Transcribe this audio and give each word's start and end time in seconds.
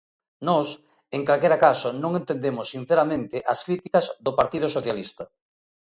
Nós, 0.47 0.67
en 1.15 1.21
calquera 1.27 1.61
caso, 1.65 1.89
non 2.03 2.11
entendemos 2.19 2.65
sinceramente 2.75 3.35
as 3.53 3.59
críticas 3.65 4.05
do 4.25 4.31
Partido 4.39 4.67
Socialista. 4.75 5.23